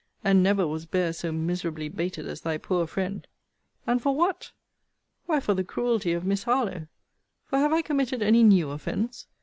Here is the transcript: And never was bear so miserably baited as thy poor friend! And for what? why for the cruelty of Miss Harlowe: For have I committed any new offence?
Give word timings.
And 0.23 0.41
never 0.41 0.65
was 0.65 0.87
bear 0.87 1.13
so 1.13 1.31
miserably 1.31 1.87
baited 1.87 2.25
as 2.27 2.41
thy 2.41 2.57
poor 2.57 2.87
friend! 2.87 3.27
And 3.85 4.01
for 4.01 4.15
what? 4.15 4.51
why 5.27 5.39
for 5.39 5.53
the 5.53 5.63
cruelty 5.63 6.11
of 6.13 6.25
Miss 6.25 6.41
Harlowe: 6.45 6.87
For 7.45 7.59
have 7.59 7.71
I 7.71 7.83
committed 7.83 8.23
any 8.23 8.41
new 8.41 8.71
offence? 8.71 9.27